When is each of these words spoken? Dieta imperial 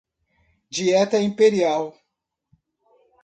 Dieta 0.77 1.19
imperial 1.25 1.83